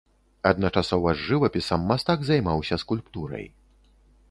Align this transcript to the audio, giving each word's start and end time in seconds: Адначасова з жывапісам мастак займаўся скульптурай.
Адначасова 0.51 1.13
з 1.19 1.21
жывапісам 1.27 1.85
мастак 1.93 2.25
займаўся 2.31 2.75
скульптурай. 2.87 3.45